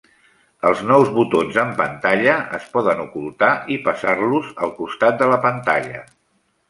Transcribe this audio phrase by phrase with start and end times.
[0.69, 6.03] Els nous botons en pantalla es poden ocultar i passar-los al costat de la pantalla.